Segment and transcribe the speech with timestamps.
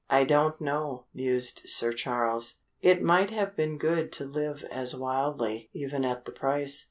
[0.09, 2.55] "I don't know," mused Sir Charles.
[2.81, 6.79] "It might have been good to live as wildly even at the price.